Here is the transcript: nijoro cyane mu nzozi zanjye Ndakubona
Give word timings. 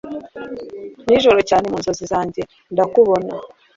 nijoro 1.07 1.39
cyane 1.49 1.65
mu 1.71 1.77
nzozi 1.81 2.03
zanjye 2.11 2.41
Ndakubona 2.73 3.33